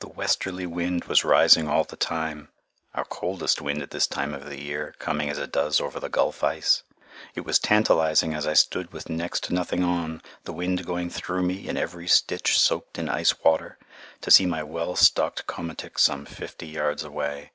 The 0.00 0.08
westerly 0.08 0.66
wind 0.66 1.04
was 1.04 1.22
rising 1.22 1.68
all 1.68 1.84
the 1.84 1.94
time, 1.94 2.48
our 2.92 3.04
coldest 3.04 3.60
wind 3.62 3.82
at 3.82 3.92
this 3.92 4.08
time 4.08 4.34
of 4.34 4.46
the 4.46 4.60
year, 4.60 4.96
coming 4.98 5.30
as 5.30 5.38
it 5.38 5.52
does 5.52 5.80
over 5.80 6.00
the 6.00 6.08
Gulf 6.08 6.42
ice. 6.42 6.82
It 7.36 7.42
was 7.42 7.60
tantalizing, 7.60 8.34
as 8.34 8.48
I 8.48 8.54
stood 8.54 8.92
with 8.92 9.08
next 9.08 9.44
to 9.44 9.54
nothing 9.54 9.84
on, 9.84 10.22
the 10.42 10.52
wind 10.52 10.84
going 10.84 11.08
through 11.08 11.44
me 11.44 11.68
and 11.68 11.78
every 11.78 12.08
stitch 12.08 12.58
soaked 12.58 12.98
in 12.98 13.08
ice 13.08 13.38
water, 13.44 13.78
to 14.22 14.32
see 14.32 14.44
my 14.44 14.64
well 14.64 14.96
stocked 14.96 15.46
komatik 15.46 16.00
some 16.00 16.24
fifty 16.26 16.66
yards 16.66 17.04
away. 17.04 17.52